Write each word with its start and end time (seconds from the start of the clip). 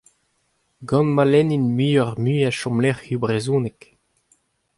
Gant 0.87 1.11
ma 1.15 1.23
lennint 1.31 1.73
muiocʼh-mui 1.77 2.35
a 2.49 2.51
chomlecʼhioù 2.59 3.19
brezhonek! 3.21 3.79